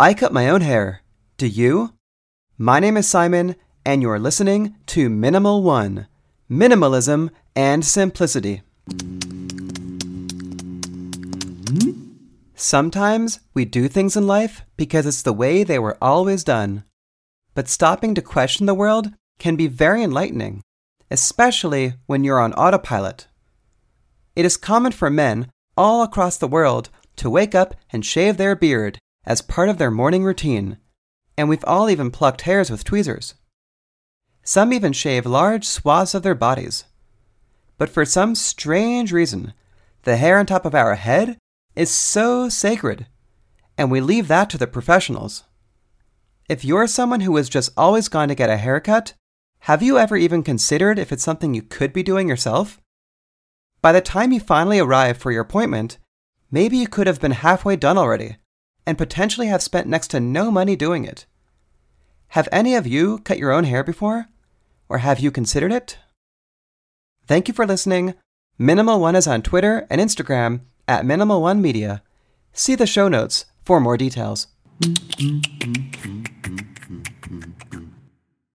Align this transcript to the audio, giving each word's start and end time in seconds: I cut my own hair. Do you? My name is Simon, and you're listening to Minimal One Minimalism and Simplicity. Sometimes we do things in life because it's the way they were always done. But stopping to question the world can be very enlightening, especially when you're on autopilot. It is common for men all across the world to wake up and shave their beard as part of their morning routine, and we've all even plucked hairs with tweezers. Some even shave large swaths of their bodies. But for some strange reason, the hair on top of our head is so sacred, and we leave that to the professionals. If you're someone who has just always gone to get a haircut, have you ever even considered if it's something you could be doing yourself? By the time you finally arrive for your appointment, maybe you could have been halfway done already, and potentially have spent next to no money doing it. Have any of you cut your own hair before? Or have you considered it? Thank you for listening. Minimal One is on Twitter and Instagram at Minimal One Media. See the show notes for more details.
I 0.00 0.14
cut 0.14 0.32
my 0.32 0.48
own 0.48 0.62
hair. 0.62 1.02
Do 1.36 1.46
you? 1.46 1.92
My 2.56 2.80
name 2.80 2.96
is 2.96 3.06
Simon, 3.06 3.54
and 3.84 4.00
you're 4.00 4.18
listening 4.18 4.76
to 4.86 5.10
Minimal 5.10 5.62
One 5.62 6.06
Minimalism 6.50 7.28
and 7.54 7.84
Simplicity. 7.84 8.62
Sometimes 12.54 13.40
we 13.52 13.66
do 13.66 13.88
things 13.88 14.16
in 14.16 14.26
life 14.26 14.62
because 14.78 15.04
it's 15.04 15.20
the 15.20 15.34
way 15.34 15.64
they 15.64 15.78
were 15.78 15.98
always 16.00 16.44
done. 16.44 16.84
But 17.54 17.68
stopping 17.68 18.14
to 18.14 18.22
question 18.22 18.64
the 18.64 18.72
world 18.72 19.12
can 19.38 19.54
be 19.54 19.66
very 19.66 20.02
enlightening, 20.02 20.62
especially 21.10 21.92
when 22.06 22.24
you're 22.24 22.40
on 22.40 22.54
autopilot. 22.54 23.28
It 24.34 24.46
is 24.46 24.56
common 24.56 24.92
for 24.92 25.10
men 25.10 25.50
all 25.76 26.02
across 26.02 26.38
the 26.38 26.48
world 26.48 26.88
to 27.16 27.28
wake 27.28 27.54
up 27.54 27.74
and 27.92 28.02
shave 28.02 28.38
their 28.38 28.56
beard 28.56 28.98
as 29.24 29.42
part 29.42 29.68
of 29.68 29.78
their 29.78 29.90
morning 29.90 30.24
routine, 30.24 30.78
and 31.36 31.48
we've 31.48 31.64
all 31.64 31.90
even 31.90 32.10
plucked 32.10 32.42
hairs 32.42 32.70
with 32.70 32.84
tweezers. 32.84 33.34
Some 34.42 34.72
even 34.72 34.92
shave 34.92 35.26
large 35.26 35.66
swaths 35.66 36.14
of 36.14 36.22
their 36.22 36.34
bodies. 36.34 36.84
But 37.78 37.90
for 37.90 38.04
some 38.04 38.34
strange 38.34 39.12
reason, 39.12 39.54
the 40.02 40.16
hair 40.16 40.38
on 40.38 40.46
top 40.46 40.64
of 40.64 40.74
our 40.74 40.94
head 40.94 41.38
is 41.76 41.90
so 41.90 42.48
sacred, 42.48 43.06
and 43.76 43.90
we 43.90 44.00
leave 44.00 44.28
that 44.28 44.50
to 44.50 44.58
the 44.58 44.66
professionals. 44.66 45.44
If 46.48 46.64
you're 46.64 46.86
someone 46.86 47.20
who 47.20 47.36
has 47.36 47.48
just 47.48 47.70
always 47.76 48.08
gone 48.08 48.28
to 48.28 48.34
get 48.34 48.50
a 48.50 48.56
haircut, 48.56 49.14
have 49.64 49.82
you 49.82 49.98
ever 49.98 50.16
even 50.16 50.42
considered 50.42 50.98
if 50.98 51.12
it's 51.12 51.22
something 51.22 51.54
you 51.54 51.62
could 51.62 51.92
be 51.92 52.02
doing 52.02 52.28
yourself? 52.28 52.80
By 53.82 53.92
the 53.92 54.00
time 54.00 54.32
you 54.32 54.40
finally 54.40 54.78
arrive 54.78 55.16
for 55.16 55.30
your 55.30 55.42
appointment, 55.42 55.98
maybe 56.50 56.76
you 56.76 56.88
could 56.88 57.06
have 57.06 57.20
been 57.20 57.30
halfway 57.30 57.76
done 57.76 57.96
already, 57.96 58.36
and 58.86 58.98
potentially 58.98 59.46
have 59.48 59.62
spent 59.62 59.86
next 59.86 60.08
to 60.08 60.20
no 60.20 60.50
money 60.50 60.76
doing 60.76 61.04
it. 61.04 61.26
Have 62.28 62.48
any 62.52 62.74
of 62.74 62.86
you 62.86 63.18
cut 63.18 63.38
your 63.38 63.52
own 63.52 63.64
hair 63.64 63.82
before? 63.82 64.26
Or 64.88 64.98
have 64.98 65.20
you 65.20 65.30
considered 65.30 65.72
it? 65.72 65.98
Thank 67.26 67.48
you 67.48 67.54
for 67.54 67.66
listening. 67.66 68.14
Minimal 68.58 69.00
One 69.00 69.16
is 69.16 69.26
on 69.26 69.42
Twitter 69.42 69.86
and 69.90 70.00
Instagram 70.00 70.60
at 70.86 71.06
Minimal 71.06 71.40
One 71.42 71.62
Media. 71.62 72.02
See 72.52 72.74
the 72.74 72.86
show 72.86 73.08
notes 73.08 73.46
for 73.64 73.80
more 73.80 73.96
details. 73.96 74.48